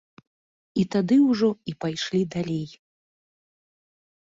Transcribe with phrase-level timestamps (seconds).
[0.83, 2.67] І тады ўжо і пайшлі далей.